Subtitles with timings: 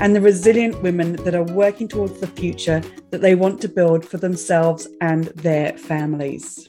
[0.00, 2.80] and the resilient women that are working towards the future
[3.10, 6.68] that they want to build for themselves and their families.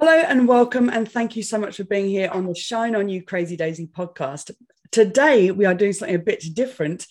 [0.00, 3.10] Hello and welcome, and thank you so much for being here on the Shine On
[3.10, 4.50] You Crazy Daisy podcast.
[4.90, 7.06] Today, we are doing something a bit different.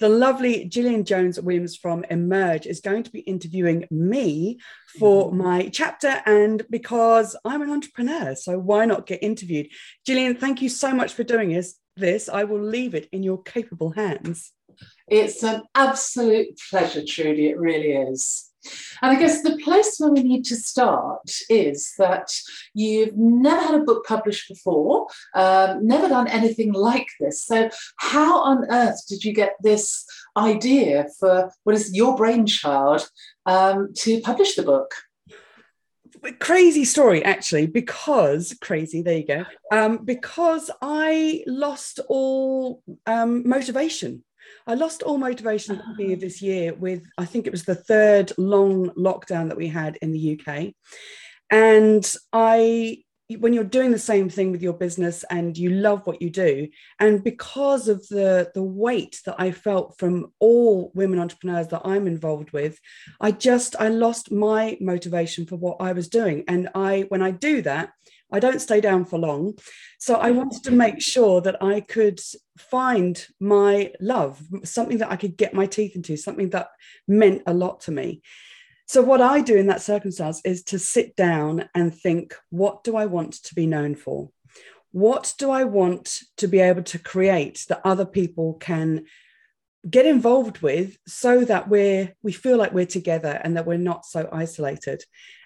[0.00, 4.58] The lovely Gillian Jones Williams from Emerge is going to be interviewing me
[4.98, 5.38] for mm-hmm.
[5.38, 9.68] my chapter, and because I'm an entrepreneur, so why not get interviewed?
[10.04, 11.76] Gillian, thank you so much for doing this.
[11.96, 14.52] This I will leave it in your capable hands.
[15.08, 17.48] It's an absolute pleasure, Trudy.
[17.48, 18.50] It really is.
[19.02, 22.30] And I guess the place where we need to start is that
[22.72, 27.44] you've never had a book published before, um, never done anything like this.
[27.44, 33.08] So, how on earth did you get this idea for what is your brainchild
[33.46, 34.94] um, to publish the book?
[36.38, 44.24] crazy story actually because crazy there you go um, because i lost all um, motivation
[44.66, 46.26] I lost all motivation at the beginning of ah.
[46.26, 50.12] this year with, I think it was the third long lockdown that we had in
[50.12, 50.72] the UK.
[51.50, 53.04] And I,
[53.38, 56.68] when you're doing the same thing with your business and you love what you do,
[56.98, 62.06] and because of the, the weight that I felt from all women entrepreneurs that I'm
[62.06, 62.78] involved with,
[63.20, 66.44] I just, I lost my motivation for what I was doing.
[66.48, 67.90] And I, when I do that,
[68.34, 69.54] I don't stay down for long.
[69.98, 72.20] So I wanted to make sure that I could
[72.58, 76.68] find my love, something that I could get my teeth into, something that
[77.06, 78.22] meant a lot to me.
[78.86, 82.96] So, what I do in that circumstance is to sit down and think, what do
[82.96, 84.30] I want to be known for?
[84.90, 89.06] What do I want to be able to create that other people can
[89.90, 94.06] get involved with so that we're we feel like we're together and that we're not
[94.06, 95.04] so isolated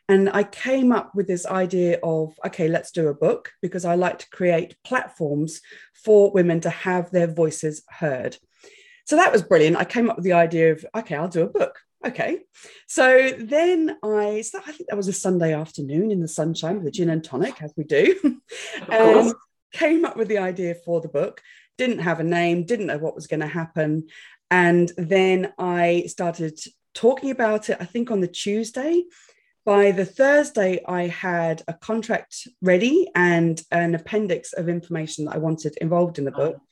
[0.08, 3.94] and I came up with this idea of, okay, let's do a book because I
[3.94, 5.60] like to create platforms
[5.92, 8.36] for women to have their voices heard.
[9.04, 9.76] So that was brilliant.
[9.76, 11.78] I came up with the idea of, okay, I'll do a book.
[12.06, 12.38] Okay.
[12.86, 16.86] So then I, so I think that was a Sunday afternoon in the sunshine with
[16.86, 18.40] a gin and tonic, as we do,
[18.88, 19.34] and
[19.72, 21.42] came up with the idea for the book.
[21.78, 24.08] Didn't have a name, didn't know what was going to happen.
[24.50, 26.58] And then I started
[26.94, 29.04] talking about it, I think on the Tuesday
[29.68, 35.38] by the Thursday, I had a contract ready and an appendix of information that I
[35.38, 36.56] wanted involved in the book.
[36.58, 36.62] Oh.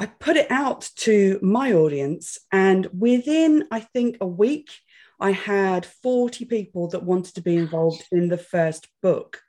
[0.00, 4.70] I put it out to my audience, and within, I think, a week,
[5.18, 9.40] I had 40 people that wanted to be involved in the first book.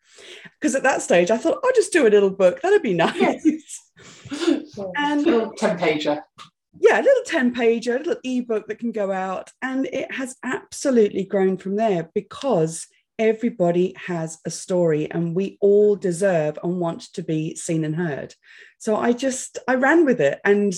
[0.60, 2.62] Because at that stage, I thought, I'll just do a little book.
[2.62, 3.46] That'd be nice.
[3.46, 3.92] Yes.
[4.98, 6.22] and 10 pager
[6.80, 9.52] yeah, a little 10 pager, a little ebook that can go out.
[9.62, 12.88] And it has absolutely grown from there because
[13.20, 18.36] everybody has a story and we all deserve and want to be seen and heard.
[18.78, 20.40] So I just, I ran with it.
[20.46, 20.74] And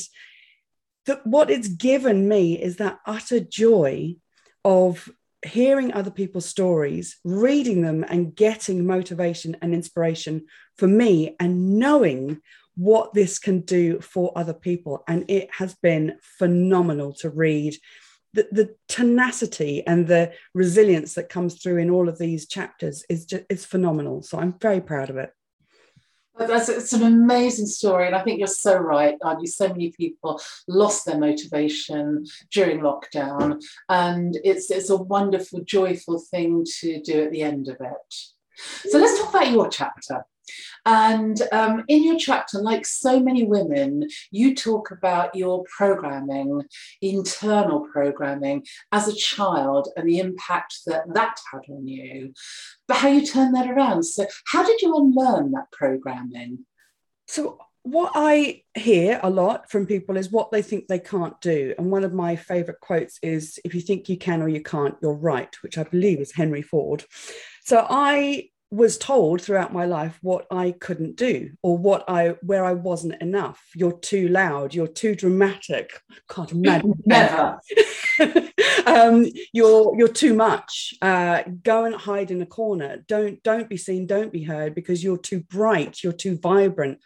[1.05, 4.15] the, what it's given me is that utter joy
[4.63, 5.09] of
[5.45, 10.45] hearing other people's stories, reading them, and getting motivation and inspiration
[10.77, 12.41] for me, and knowing
[12.75, 15.03] what this can do for other people.
[15.07, 17.75] And it has been phenomenal to read.
[18.33, 23.25] The, the tenacity and the resilience that comes through in all of these chapters is
[23.25, 24.21] just it's phenomenal.
[24.21, 25.31] So I'm very proud of it.
[26.47, 29.15] That's it's an amazing story, and I think you're so right.
[29.21, 29.47] Aren't?
[29.49, 36.65] So many people lost their motivation during lockdown, and it's it's a wonderful, joyful thing
[36.79, 38.15] to do at the end of it.
[38.89, 40.25] So let's talk about your chapter.
[40.85, 46.63] And um, in your chapter, like so many women, you talk about your programming,
[47.01, 52.33] internal programming as a child and the impact that that had on you,
[52.87, 54.03] but how you turn that around.
[54.03, 56.65] So, how did you unlearn that programming?
[57.27, 61.73] So, what I hear a lot from people is what they think they can't do.
[61.77, 64.95] And one of my favorite quotes is if you think you can or you can't,
[65.01, 67.05] you're right, which I believe is Henry Ford.
[67.65, 72.63] So I was told throughout my life what I couldn't do or what I where
[72.63, 73.59] I wasn't enough.
[73.75, 74.75] You're too loud.
[74.75, 75.99] You're too dramatic.
[76.29, 76.93] Can't imagine.
[77.05, 77.59] Never.
[78.85, 80.93] um, you're you're too much.
[81.01, 83.03] Uh, go and hide in a corner.
[83.07, 84.05] Don't don't be seen.
[84.05, 86.03] Don't be heard because you're too bright.
[86.03, 86.99] You're too vibrant.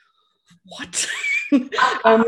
[0.66, 1.08] What?
[2.06, 2.26] um,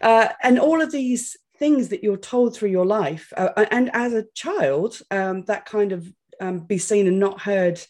[0.00, 4.12] uh, and all of these things that you're told through your life, uh, and as
[4.14, 7.80] a child, um, that kind of um, be seen and not heard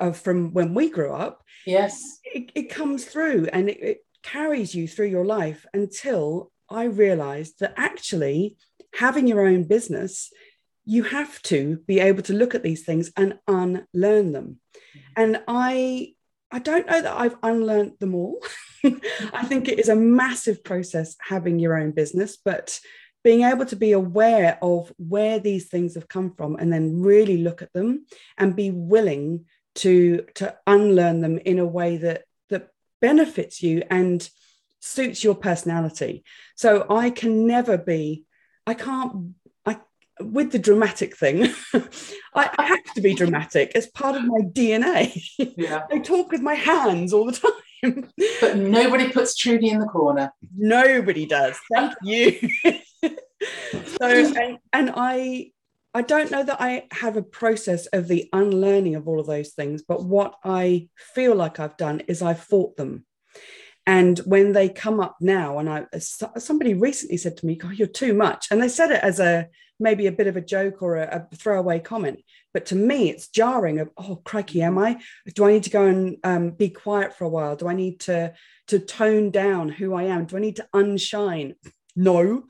[0.00, 1.42] uh, from when we grew up.
[1.66, 6.84] Yes, it, it comes through and it, it carries you through your life until I
[6.84, 8.56] realized that actually
[8.94, 10.30] having your own business,
[10.84, 14.60] you have to be able to look at these things and unlearn them.
[14.74, 15.12] Mm-hmm.
[15.16, 16.14] And I
[16.50, 18.42] I don't know that I've unlearned them all.
[18.84, 22.80] I think it is a massive process having your own business, but
[23.22, 27.38] being able to be aware of where these things have come from and then really
[27.38, 28.06] look at them
[28.38, 29.44] and be willing
[29.76, 32.70] to to unlearn them in a way that that
[33.00, 34.28] benefits you and
[34.80, 36.24] suits your personality.
[36.56, 38.24] So i can never be
[38.66, 39.34] i can't
[39.66, 39.78] i
[40.20, 41.52] with the dramatic thing
[42.34, 45.84] i have to be dramatic as part of my dna yeah.
[45.92, 47.52] i talk with my hands all the time.
[48.40, 50.32] But nobody puts trudy in the corner.
[50.56, 51.56] Nobody does.
[51.72, 52.36] Thank you.
[53.00, 55.52] So and, and i
[55.98, 59.54] I don't know that I have a process of the unlearning of all of those
[59.54, 63.04] things, but what I feel like I've done is I've fought them.
[63.84, 67.88] And when they come up now, and I somebody recently said to me, "God, you're
[67.88, 69.48] too much," and they said it as a
[69.80, 72.20] maybe a bit of a joke or a, a throwaway comment,
[72.54, 73.80] but to me, it's jarring.
[73.80, 75.00] Of oh, crikey, am I?
[75.34, 77.56] Do I need to go and um, be quiet for a while?
[77.56, 78.34] Do I need to
[78.68, 80.26] to tone down who I am?
[80.26, 81.54] Do I need to unshine?
[81.96, 82.44] No.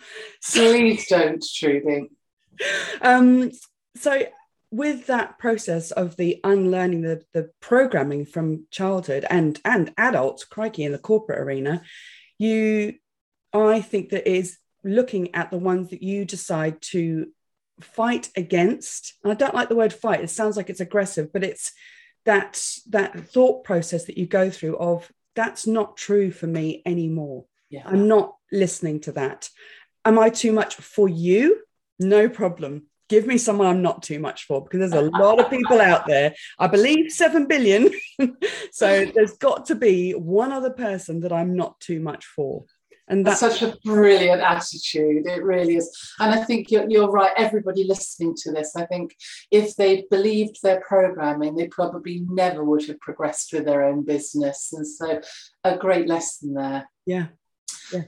[0.45, 2.11] Please don't, Trudy.
[3.01, 3.53] Um,
[3.97, 4.23] so
[4.71, 10.85] with that process of the unlearning the, the programming from childhood and and adults crikey
[10.85, 11.83] in the corporate arena
[12.39, 12.95] you
[13.55, 17.29] i think that is looking at the ones that you decide to
[17.81, 19.15] fight against.
[19.23, 20.21] And i don't like the word fight.
[20.21, 21.73] It sounds like it's aggressive but it's
[22.25, 27.45] that that thought process that you go through of that's not true for me anymore.
[27.71, 27.83] Yeah.
[27.87, 29.49] i'm not listening to that.
[30.05, 31.63] Am i too much for you
[31.99, 35.51] no problem give me someone I'm not too much for because there's a lot of
[35.51, 36.35] people out there.
[36.59, 37.91] I believe 7 billion.
[38.73, 42.65] so there's got to be one other person that I'm not too much for.
[43.11, 45.27] And that's, that's such a brilliant attitude.
[45.27, 45.91] It really is.
[46.21, 47.33] And I think you're, you're right.
[47.39, 49.17] Everybody listening to this, I think
[49.51, 54.75] if they believed their programming, they probably never would have progressed with their own business.
[54.75, 55.23] And so
[55.65, 56.87] a great lesson there.
[57.07, 57.29] Yeah.
[57.95, 58.03] Yeah.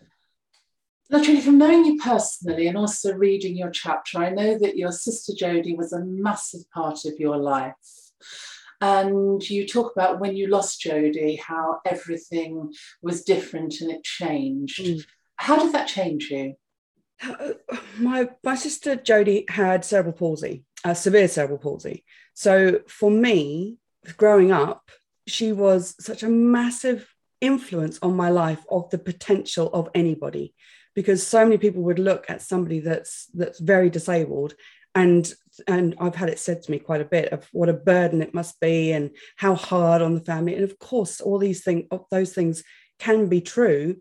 [1.10, 5.32] Literally, from knowing you personally and also reading your chapter, I know that your sister
[5.32, 7.74] Jodie was a massive part of your life.
[8.80, 12.72] And you talk about when you lost Jodie, how everything
[13.02, 14.80] was different and it changed.
[14.80, 15.04] Mm.
[15.36, 16.54] How did that change you?
[17.20, 17.54] Uh,
[17.98, 22.04] my, my sister Jodie had cerebral palsy, uh, severe cerebral palsy.
[22.34, 23.78] So for me,
[24.16, 24.90] growing up,
[25.26, 30.54] she was such a massive influence on my life of the potential of anybody
[30.94, 34.54] because so many people would look at somebody that's that's very disabled.
[34.94, 35.32] And
[35.66, 38.34] and I've had it said to me quite a bit of what a burden it
[38.34, 40.54] must be and how hard on the family.
[40.54, 42.62] And of course all these things those things
[42.98, 43.96] can be true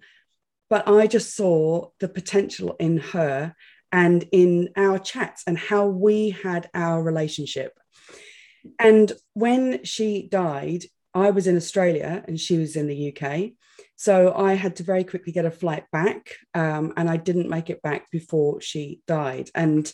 [0.70, 3.56] but I just saw the potential in her
[3.92, 7.78] and in our chats and how we had our relationship.
[8.78, 10.84] And when she died
[11.14, 13.52] I was in Australia and she was in the UK
[13.96, 17.70] so I had to very quickly get a flight back, um, and I didn't make
[17.70, 19.50] it back before she died.
[19.54, 19.92] And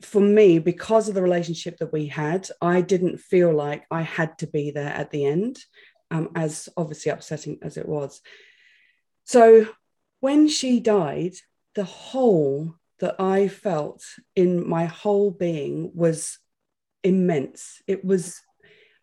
[0.00, 4.38] for me, because of the relationship that we had, I didn't feel like I had
[4.38, 5.58] to be there at the end,
[6.12, 8.20] um, as obviously upsetting as it was.
[9.24, 9.66] So
[10.20, 11.32] when she died,
[11.74, 14.04] the hole that I felt
[14.36, 16.38] in my whole being was
[17.02, 17.82] immense.
[17.88, 18.40] It was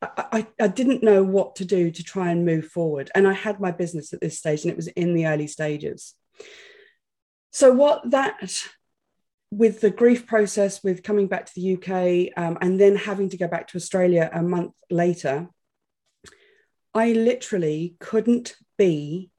[0.01, 3.11] I, I didn't know what to do to try and move forward.
[3.13, 6.15] And I had my business at this stage and it was in the early stages.
[7.51, 8.63] So, what that,
[9.51, 13.37] with the grief process, with coming back to the UK um, and then having to
[13.37, 15.49] go back to Australia a month later,
[16.93, 19.29] I literally couldn't be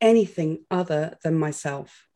[0.00, 2.06] anything other than myself.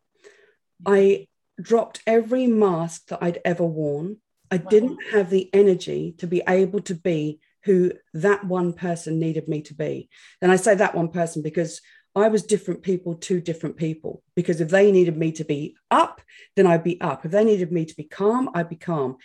[0.87, 1.27] I
[1.61, 4.19] dropped every mask that I'd ever worn.
[4.51, 9.49] I didn't have the energy to be able to be who that one person needed
[9.49, 10.09] me to be.
[10.41, 11.81] And I say that one person because
[12.17, 14.23] I was different people to different people.
[14.37, 16.21] Because if they needed me to be up,
[16.55, 17.25] then I'd be up.
[17.25, 19.17] If they needed me to be calm, I'd be calm.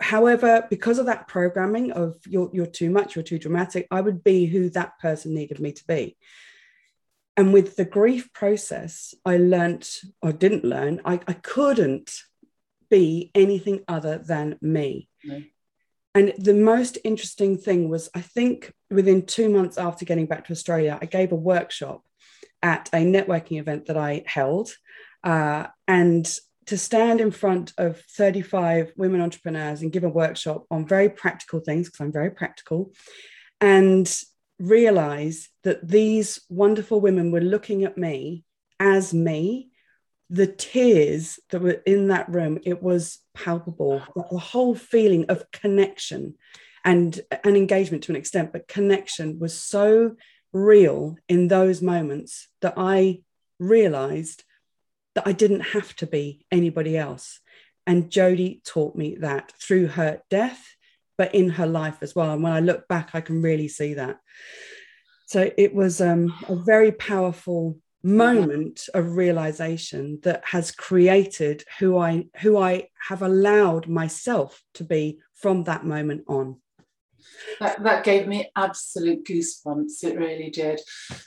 [0.00, 4.24] However, because of that programming of you're, you're too much, you're too dramatic, I would
[4.24, 6.16] be who that person needed me to be.
[7.36, 12.12] And with the grief process, I learnt or didn't learn, I, I couldn't
[12.90, 15.08] be anything other than me.
[15.24, 15.42] No.
[16.14, 20.52] And the most interesting thing was, I think within two months after getting back to
[20.52, 22.02] Australia, I gave a workshop
[22.62, 24.72] at a networking event that I held.
[25.22, 26.28] Uh, and
[26.66, 31.60] to stand in front of 35 women entrepreneurs and give a workshop on very practical
[31.60, 32.92] things, because I'm very practical,
[33.60, 34.08] and
[34.58, 38.44] realize that these wonderful women were looking at me
[38.78, 39.69] as me
[40.30, 46.34] the tears that were in that room it was palpable the whole feeling of connection
[46.84, 50.14] and an engagement to an extent but connection was so
[50.52, 53.20] real in those moments that i
[53.58, 54.44] realized
[55.14, 57.40] that i didn't have to be anybody else.
[57.86, 60.64] And jody taught me that through her death
[61.18, 62.32] but in her life as well.
[62.32, 64.18] And when i look back i can really see that.
[65.26, 68.16] So it was um, a very powerful Mm-hmm.
[68.16, 75.18] moment of realization that has created who I who I have allowed myself to be
[75.34, 76.56] from that moment on.
[77.60, 80.02] That, that gave me absolute goosebumps.
[80.02, 80.80] It really did.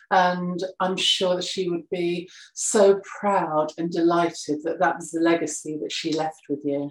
[0.09, 5.21] And I'm sure that she would be so proud and delighted that that was the
[5.21, 6.89] legacy that she left with you.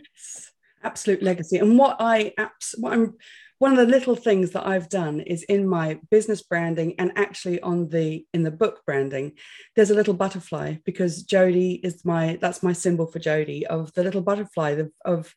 [0.84, 1.58] Absolute legacy.
[1.58, 2.34] And what I,
[2.76, 3.14] what I'm
[3.62, 7.61] one of the little things that I've done is in my business branding and actually
[7.61, 9.35] on the in the book branding,
[9.76, 14.02] there's a little butterfly because Jody is my that's my symbol for Jody of the
[14.02, 15.33] little butterfly of, of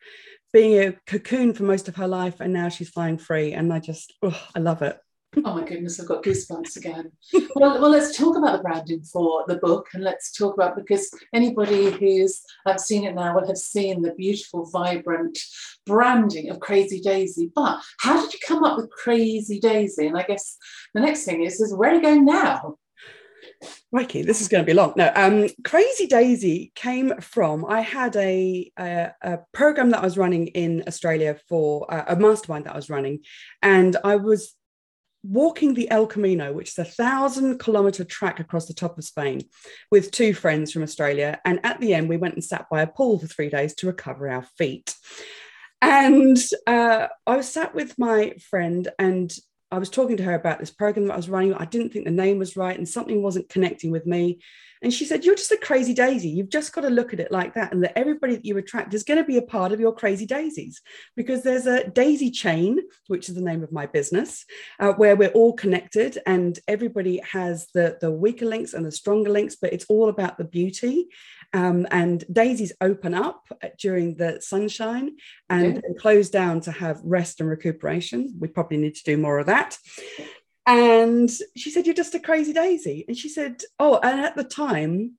[0.52, 3.78] being a cocoon for most of her life and now she's flying free and I
[3.78, 4.98] just oh, I love it
[5.44, 7.12] oh my goodness, I've got goosebumps again.
[7.56, 11.10] well, well, let's talk about the branding for the book and let's talk about because
[11.34, 15.38] anybody who's I've seen it now will have seen the beautiful, vibrant
[15.86, 17.52] branding of Crazy Daisy.
[17.54, 20.08] But how did you come up with Crazy Daisy?
[20.08, 20.58] And I guess
[20.94, 22.78] the next thing is, is where are you going now?
[23.92, 24.94] Mikey, this is going to be long.
[24.96, 27.66] No, um, Crazy Daisy came from.
[27.66, 32.16] I had a, a, a program that I was running in Australia for uh, a
[32.16, 33.20] mastermind that I was running,
[33.62, 34.55] and I was
[35.28, 39.42] walking the El Camino, which is a thousand kilometer track across the top of Spain,
[39.92, 41.40] with two friends from Australia.
[41.46, 43.88] And at the end, we went and sat by a pool for three days to
[43.88, 44.96] recover our feet.
[45.82, 49.32] And uh, I was sat with my friend, and
[49.76, 51.54] I was talking to her about this program that I was running.
[51.54, 54.40] I didn't think the name was right, and something wasn't connecting with me.
[54.82, 56.30] And she said, You're just a crazy daisy.
[56.30, 57.74] You've just got to look at it like that.
[57.74, 60.26] And that everybody that you attract is going to be a part of your crazy
[60.26, 60.82] daisies
[61.18, 64.46] because there's a daisy chain, which is the name of my business,
[64.80, 69.30] uh, where we're all connected and everybody has the, the weaker links and the stronger
[69.30, 71.08] links, but it's all about the beauty.
[71.56, 73.48] Um, and daisies open up
[73.80, 75.16] during the sunshine
[75.50, 78.36] and close down to have rest and recuperation.
[78.38, 79.78] We probably need to do more of that.
[80.66, 83.06] And she said, You're just a crazy daisy.
[83.08, 85.14] And she said, Oh, and at the time,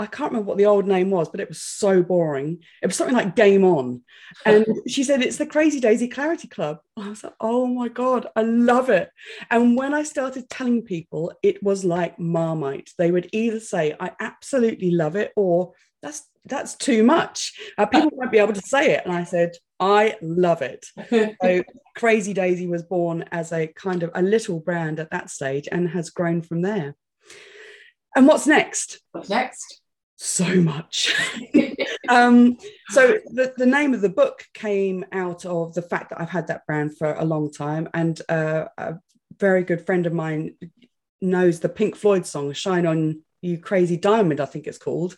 [0.00, 2.62] I can't remember what the old name was, but it was so boring.
[2.82, 4.02] It was something like Game On.
[4.46, 6.78] And she said, It's the Crazy Daisy Clarity Club.
[6.96, 9.10] I was like, Oh my God, I love it.
[9.50, 12.90] And when I started telling people, it was like Marmite.
[12.96, 17.58] They would either say, I absolutely love it, or that's that's too much.
[17.76, 19.02] Uh, people won't be able to say it.
[19.04, 20.86] And I said, I love it.
[21.42, 21.62] so
[21.96, 25.88] Crazy Daisy was born as a kind of a little brand at that stage and
[25.90, 26.94] has grown from there.
[28.16, 29.00] And what's next?
[29.12, 29.82] What's next?
[30.20, 31.14] So much.
[32.08, 32.58] um,
[32.88, 36.48] so the, the name of the book came out of the fact that I've had
[36.48, 37.88] that brand for a long time.
[37.94, 38.96] And uh, a
[39.38, 40.56] very good friend of mine
[41.20, 45.16] knows the Pink Floyd song Shine On you crazy diamond, I think it's called.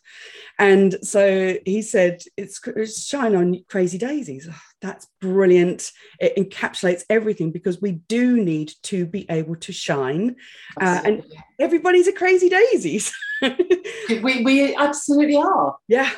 [0.59, 4.49] And so he said, it's, it's shine on crazy daisies.
[4.50, 5.91] Oh, that's brilliant.
[6.19, 10.37] It encapsulates everything because we do need to be able to shine.
[10.81, 11.25] Uh, and
[11.59, 13.12] everybody's a crazy daisies.
[13.43, 15.77] we, we absolutely are.
[15.89, 16.11] Yeah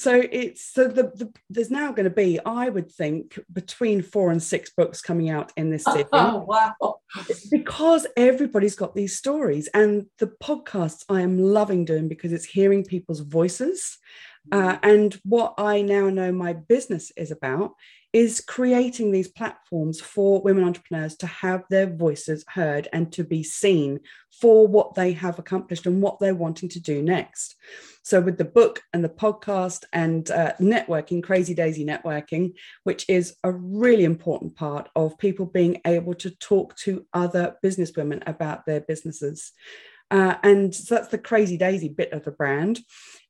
[0.00, 4.30] so it's so the, the there's now going to be i would think between four
[4.30, 6.74] and six books coming out in this series oh wow.
[7.50, 12.84] Because everybody's got these stories and the podcasts i am loving doing because it's hearing
[12.84, 13.98] people's voices
[14.52, 14.78] uh, mm.
[14.82, 17.74] and what i now know my business is about
[18.12, 23.42] is creating these platforms for women entrepreneurs to have their voices heard and to be
[23.42, 24.00] seen
[24.40, 27.56] for what they have accomplished and what they're wanting to do next.
[28.02, 32.54] So, with the book and the podcast and uh, networking, Crazy Daisy Networking,
[32.84, 38.22] which is a really important part of people being able to talk to other businesswomen
[38.26, 39.52] about their businesses.
[40.10, 42.80] Uh, and so that's the Crazy Daisy bit of the brand.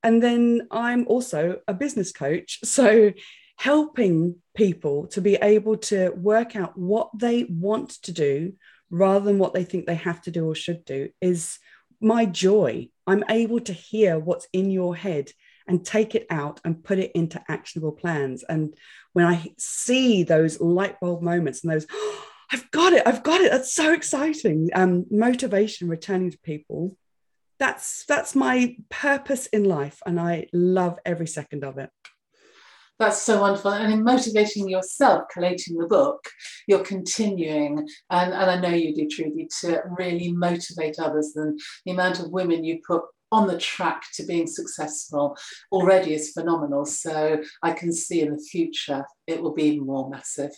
[0.02, 2.60] And then I'm also a business coach.
[2.64, 3.12] So
[3.56, 8.52] helping people to be able to work out what they want to do
[8.88, 11.58] rather than what they think they have to do or should do is
[12.00, 12.88] my joy.
[13.06, 15.32] I'm able to hear what's in your head
[15.66, 18.44] and take it out and put it into actionable plans.
[18.48, 18.74] And
[19.12, 23.42] when I see those light bulb moments and those, oh, I've got it, I've got
[23.42, 24.70] it, that's so exciting.
[24.74, 26.96] Um, motivation returning to people
[27.58, 31.90] that's that's my purpose in life and i love every second of it
[32.98, 33.70] that's so wonderful.
[33.70, 36.18] And in motivating yourself, collating the book,
[36.66, 41.32] you're continuing, and, and I know you do, Trudy, to really motivate others.
[41.36, 45.36] And the amount of women you put on the track to being successful
[45.70, 46.84] already is phenomenal.
[46.86, 50.52] So I can see in the future it will be more massive.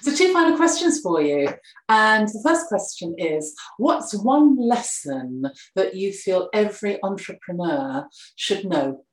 [0.00, 1.48] So, two final questions for you.
[1.88, 8.06] And the first question is What's one lesson that you feel every entrepreneur
[8.36, 9.04] should know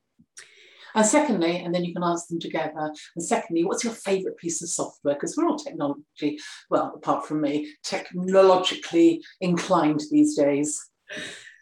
[0.96, 2.94] and secondly, and then you can answer them together.
[3.16, 5.16] And secondly, what's your favorite piece of software?
[5.16, 6.40] Because we're all technology,
[6.70, 10.80] well, apart from me, technologically inclined these days.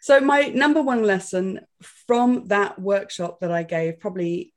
[0.02, 1.60] So, my number one lesson
[2.06, 4.52] from that workshop that I gave, probably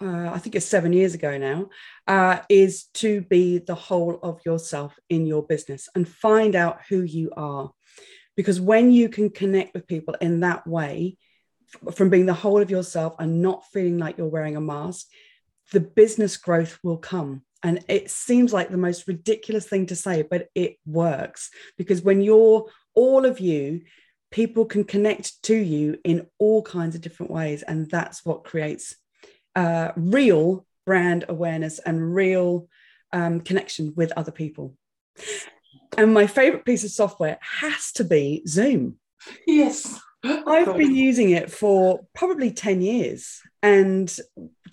[0.00, 1.68] uh, I think it's seven years ago now,
[2.06, 7.02] uh, is to be the whole of yourself in your business and find out who
[7.02, 7.70] you are.
[8.36, 11.16] Because when you can connect with people in that way,
[11.92, 15.06] from being the whole of yourself and not feeling like you're wearing a mask,
[15.72, 17.42] the business growth will come.
[17.62, 22.20] And it seems like the most ridiculous thing to say, but it works because when
[22.20, 23.82] you're all of you,
[24.30, 27.62] people can connect to you in all kinds of different ways.
[27.62, 28.96] And that's what creates
[29.54, 32.68] uh, real brand awareness and real
[33.12, 34.76] um, connection with other people.
[35.96, 38.96] And my favorite piece of software has to be Zoom.
[39.46, 40.00] Yes.
[40.24, 43.40] I've been using it for probably 10 years.
[43.62, 44.14] And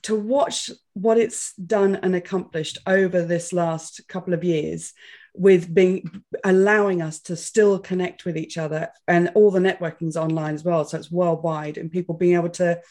[0.04, 4.94] to watch what it's done and accomplished over this last couple of years
[5.34, 10.56] with being allowing us to still connect with each other and all the networking's online
[10.56, 12.82] as well so it's worldwide and people being able to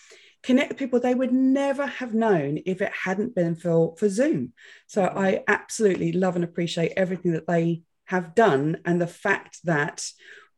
[0.43, 4.53] connect with people they would never have known if it hadn't been for for zoom.
[4.87, 5.19] So mm-hmm.
[5.19, 10.09] i absolutely love and appreciate everything that they have done and the fact that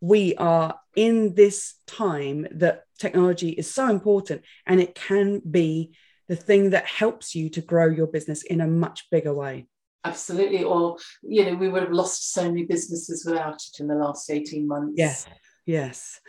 [0.00, 5.92] we are in this time that technology is so important and it can be
[6.28, 9.66] the thing that helps you to grow your business in a much bigger way.
[10.04, 10.64] Absolutely.
[10.64, 14.30] Or you know we would have lost so many businesses without it in the last
[14.30, 14.94] 18 months.
[14.96, 15.26] Yes.
[15.64, 16.20] Yes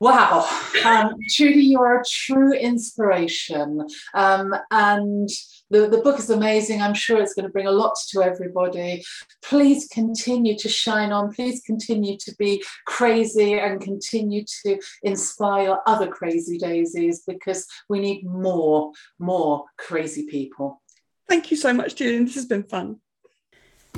[0.00, 0.48] Wow,
[0.84, 3.86] um, Trudy, you are a true inspiration.
[4.14, 5.28] Um, and
[5.70, 6.82] the, the book is amazing.
[6.82, 9.04] I'm sure it's going to bring a lot to everybody.
[9.42, 11.32] Please continue to shine on.
[11.32, 18.26] Please continue to be crazy and continue to inspire other crazy daisies because we need
[18.26, 20.80] more, more crazy people.
[21.28, 22.26] Thank you so much, Gillian.
[22.26, 23.00] This has been fun.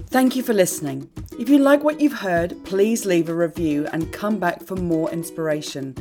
[0.09, 1.11] Thank you for listening.
[1.38, 5.11] If you like what you've heard, please leave a review and come back for more
[5.11, 5.97] inspiration.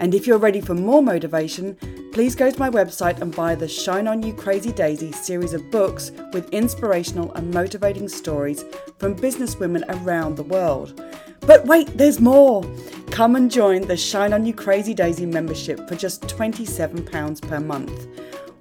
[0.00, 1.76] And if you're ready for more motivation,
[2.12, 5.70] please go to my website and buy the Shine On You Crazy Daisy series of
[5.70, 8.64] books with inspirational and motivating stories
[8.98, 11.00] from businesswomen around the world.
[11.40, 12.64] But wait, there's more!
[13.10, 18.08] Come and join the Shine On You Crazy Daisy membership for just £27 per month.